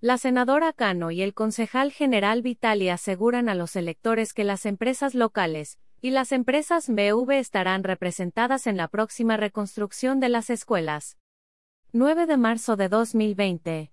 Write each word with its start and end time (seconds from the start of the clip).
La 0.00 0.16
senadora 0.16 0.72
Cano 0.72 1.10
y 1.10 1.22
el 1.22 1.34
concejal 1.34 1.90
general 1.90 2.40
Vitali 2.40 2.88
aseguran 2.88 3.48
a 3.48 3.56
los 3.56 3.74
electores 3.74 4.32
que 4.32 4.44
las 4.44 4.64
empresas 4.64 5.12
locales 5.16 5.80
y 6.00 6.10
las 6.12 6.30
empresas 6.30 6.88
BV 6.88 7.32
estarán 7.32 7.82
representadas 7.82 8.68
en 8.68 8.76
la 8.76 8.86
próxima 8.86 9.36
reconstrucción 9.36 10.20
de 10.20 10.28
las 10.28 10.50
escuelas. 10.50 11.18
9 11.92 12.26
de 12.26 12.36
marzo 12.36 12.76
de 12.76 12.88
2020. 12.88 13.90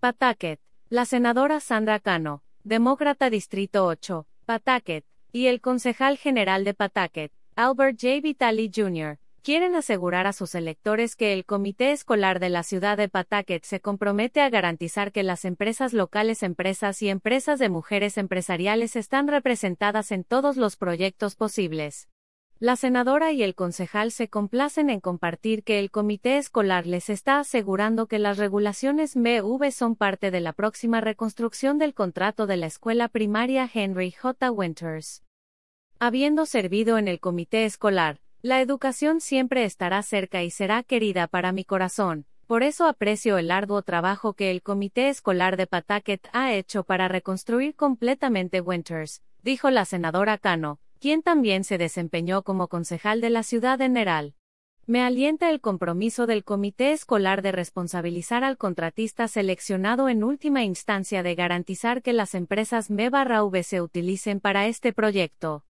Pataket. 0.00 0.60
La 0.88 1.04
senadora 1.04 1.60
Sandra 1.60 2.00
Cano, 2.00 2.42
demócrata 2.64 3.30
Distrito 3.30 3.86
8, 3.86 4.26
Pataket, 4.46 5.04
y 5.30 5.46
el 5.46 5.60
concejal 5.60 6.18
general 6.18 6.64
de 6.64 6.74
Pataket, 6.74 7.32
Albert 7.54 8.00
J. 8.00 8.20
Vitali 8.20 8.68
Jr., 8.74 9.20
quieren 9.40 9.74
asegurar 9.74 10.26
a 10.26 10.32
sus 10.32 10.54
electores 10.54 11.16
que 11.16 11.32
el 11.32 11.44
Comité 11.44 11.92
Escolar 11.92 12.40
de 12.40 12.48
la 12.48 12.62
ciudad 12.62 12.96
de 12.96 13.08
Pawtucket 13.08 13.64
se 13.64 13.80
compromete 13.80 14.40
a 14.40 14.50
garantizar 14.50 15.12
que 15.12 15.22
las 15.22 15.44
empresas 15.44 15.92
locales, 15.92 16.42
empresas 16.42 17.02
y 17.02 17.08
empresas 17.08 17.58
de 17.58 17.68
mujeres 17.68 18.18
empresariales 18.18 18.96
están 18.96 19.28
representadas 19.28 20.12
en 20.12 20.24
todos 20.24 20.56
los 20.56 20.76
proyectos 20.76 21.36
posibles. 21.36 22.08
La 22.58 22.76
senadora 22.76 23.32
y 23.32 23.42
el 23.42 23.54
concejal 23.54 24.12
se 24.12 24.28
complacen 24.28 24.90
en 24.90 25.00
compartir 25.00 25.64
que 25.64 25.78
el 25.78 25.90
comité 25.90 26.36
escolar 26.36 26.86
les 26.86 27.08
está 27.08 27.38
asegurando 27.38 28.06
que 28.06 28.18
las 28.18 28.36
regulaciones 28.36 29.16
MV 29.16 29.70
son 29.72 29.96
parte 29.96 30.30
de 30.30 30.40
la 30.40 30.52
próxima 30.52 31.00
reconstrucción 31.00 31.78
del 31.78 31.94
contrato 31.94 32.46
de 32.46 32.58
la 32.58 32.66
escuela 32.66 33.08
primaria 33.08 33.68
Henry 33.72 34.10
J. 34.10 34.50
Winters. 34.50 35.24
Habiendo 35.98 36.44
servido 36.44 36.98
en 36.98 37.08
el 37.08 37.18
comité 37.18 37.64
escolar, 37.64 38.20
la 38.42 38.62
educación 38.62 39.20
siempre 39.20 39.64
estará 39.64 40.02
cerca 40.02 40.42
y 40.42 40.50
será 40.50 40.82
querida 40.82 41.26
para 41.26 41.52
mi 41.52 41.64
corazón, 41.64 42.24
por 42.46 42.62
eso 42.62 42.86
aprecio 42.86 43.36
el 43.36 43.50
arduo 43.50 43.82
trabajo 43.82 44.32
que 44.32 44.50
el 44.50 44.62
Comité 44.62 45.10
Escolar 45.10 45.58
de 45.58 45.66
Pawtucket 45.66 46.26
ha 46.32 46.52
hecho 46.54 46.82
para 46.84 47.06
reconstruir 47.06 47.76
completamente 47.76 48.62
Winters, 48.62 49.22
dijo 49.42 49.70
la 49.70 49.84
senadora 49.84 50.38
Cano, 50.38 50.80
quien 51.00 51.22
también 51.22 51.64
se 51.64 51.76
desempeñó 51.76 52.42
como 52.42 52.68
concejal 52.68 53.20
de 53.20 53.30
la 53.30 53.42
ciudad 53.42 53.78
de 53.78 53.90
Neral. 53.90 54.34
Me 54.86 55.02
alienta 55.02 55.50
el 55.50 55.60
compromiso 55.60 56.26
del 56.26 56.42
Comité 56.42 56.92
Escolar 56.92 57.42
de 57.42 57.52
responsabilizar 57.52 58.42
al 58.42 58.56
contratista 58.56 59.28
seleccionado 59.28 60.08
en 60.08 60.24
última 60.24 60.64
instancia 60.64 61.22
de 61.22 61.34
garantizar 61.34 62.02
que 62.02 62.14
las 62.14 62.34
empresas 62.34 62.90
M-V 62.90 63.62
se 63.62 63.82
utilicen 63.82 64.40
para 64.40 64.66
este 64.66 64.94
proyecto. 64.94 65.64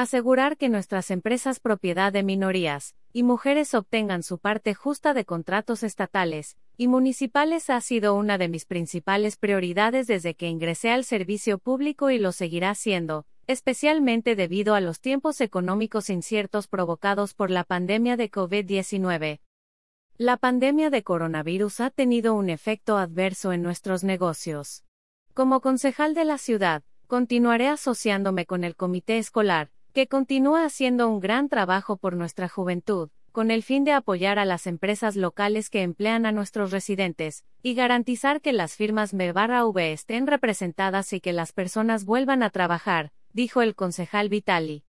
Asegurar 0.00 0.56
que 0.56 0.70
nuestras 0.70 1.10
empresas 1.10 1.60
propiedad 1.60 2.10
de 2.10 2.22
minorías 2.22 2.94
y 3.12 3.22
mujeres 3.22 3.74
obtengan 3.74 4.22
su 4.22 4.38
parte 4.38 4.72
justa 4.72 5.12
de 5.12 5.26
contratos 5.26 5.82
estatales 5.82 6.56
y 6.78 6.88
municipales 6.88 7.68
ha 7.68 7.78
sido 7.82 8.14
una 8.14 8.38
de 8.38 8.48
mis 8.48 8.64
principales 8.64 9.36
prioridades 9.36 10.06
desde 10.06 10.32
que 10.34 10.48
ingresé 10.48 10.90
al 10.90 11.04
servicio 11.04 11.58
público 11.58 12.08
y 12.08 12.18
lo 12.18 12.32
seguirá 12.32 12.74
siendo, 12.74 13.26
especialmente 13.46 14.36
debido 14.36 14.74
a 14.74 14.80
los 14.80 15.02
tiempos 15.02 15.42
económicos 15.42 16.08
inciertos 16.08 16.66
provocados 16.66 17.34
por 17.34 17.50
la 17.50 17.64
pandemia 17.64 18.16
de 18.16 18.30
COVID-19. 18.30 19.40
La 20.16 20.38
pandemia 20.38 20.88
de 20.88 21.02
coronavirus 21.02 21.80
ha 21.80 21.90
tenido 21.90 22.32
un 22.32 22.48
efecto 22.48 22.96
adverso 22.96 23.52
en 23.52 23.62
nuestros 23.62 24.02
negocios. 24.02 24.82
Como 25.34 25.60
concejal 25.60 26.14
de 26.14 26.24
la 26.24 26.38
ciudad, 26.38 26.84
continuaré 27.06 27.68
asociándome 27.68 28.46
con 28.46 28.64
el 28.64 28.76
comité 28.76 29.18
escolar, 29.18 29.68
que 29.92 30.06
continúa 30.06 30.64
haciendo 30.64 31.08
un 31.08 31.20
gran 31.20 31.48
trabajo 31.48 31.96
por 31.96 32.14
nuestra 32.14 32.48
juventud, 32.48 33.10
con 33.32 33.50
el 33.50 33.62
fin 33.62 33.84
de 33.84 33.92
apoyar 33.92 34.38
a 34.38 34.44
las 34.44 34.66
empresas 34.66 35.16
locales 35.16 35.70
que 35.70 35.82
emplean 35.82 36.26
a 36.26 36.32
nuestros 36.32 36.70
residentes, 36.70 37.44
y 37.62 37.74
garantizar 37.74 38.40
que 38.40 38.52
las 38.52 38.76
firmas 38.76 39.12
M-V 39.12 39.92
estén 39.92 40.26
representadas 40.26 41.12
y 41.12 41.20
que 41.20 41.32
las 41.32 41.52
personas 41.52 42.04
vuelvan 42.04 42.42
a 42.42 42.50
trabajar, 42.50 43.12
dijo 43.32 43.62
el 43.62 43.74
concejal 43.74 44.28
Vitali. 44.28 44.84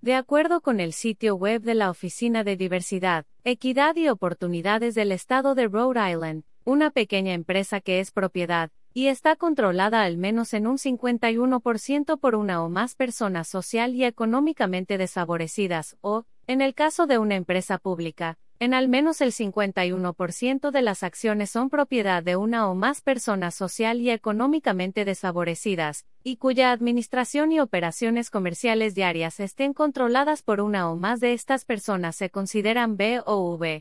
De 0.00 0.14
acuerdo 0.14 0.60
con 0.62 0.80
el 0.80 0.92
sitio 0.92 1.36
web 1.36 1.62
de 1.62 1.74
la 1.74 1.88
Oficina 1.90 2.42
de 2.42 2.56
Diversidad, 2.56 3.24
Equidad 3.44 3.96
y 3.96 4.08
Oportunidades 4.08 4.94
del 4.94 5.12
Estado 5.12 5.54
de 5.54 5.68
Rhode 5.68 6.10
Island, 6.10 6.44
una 6.64 6.90
pequeña 6.90 7.34
empresa 7.34 7.80
que 7.80 8.00
es 8.00 8.10
propiedad, 8.10 8.70
y 8.94 9.06
está 9.06 9.36
controlada 9.36 10.02
al 10.02 10.18
menos 10.18 10.54
en 10.54 10.66
un 10.66 10.78
51% 10.78 12.18
por 12.18 12.34
una 12.34 12.62
o 12.62 12.68
más 12.68 12.94
personas 12.94 13.48
social 13.48 13.94
y 13.94 14.04
económicamente 14.04 14.98
desfavorecidas, 14.98 15.96
o, 16.00 16.24
en 16.46 16.60
el 16.60 16.74
caso 16.74 17.06
de 17.06 17.18
una 17.18 17.36
empresa 17.36 17.78
pública, 17.78 18.38
en 18.58 18.74
al 18.74 18.88
menos 18.88 19.20
el 19.20 19.32
51% 19.32 20.70
de 20.70 20.82
las 20.82 21.02
acciones 21.02 21.50
son 21.50 21.68
propiedad 21.68 22.22
de 22.22 22.36
una 22.36 22.68
o 22.68 22.76
más 22.76 23.00
personas 23.00 23.56
social 23.56 24.00
y 24.00 24.10
económicamente 24.10 25.04
desfavorecidas, 25.04 26.04
y 26.22 26.36
cuya 26.36 26.70
administración 26.70 27.50
y 27.50 27.58
operaciones 27.58 28.30
comerciales 28.30 28.94
diarias 28.94 29.40
estén 29.40 29.72
controladas 29.72 30.42
por 30.42 30.60
una 30.60 30.88
o 30.90 30.96
más 30.96 31.18
de 31.18 31.32
estas 31.32 31.64
personas 31.64 32.14
se 32.14 32.30
consideran 32.30 32.96
B 32.96 33.20
o 33.26 33.56
V. 33.56 33.80